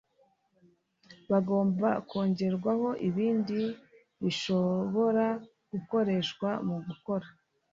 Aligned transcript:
bagomba 1.31 1.89
kongerwaho 2.09 2.89
ibindi 3.07 3.59
bishobora 4.21 5.25
gukoreshwa 5.71 6.49
mu 6.67 6.77
gukora 6.87 7.27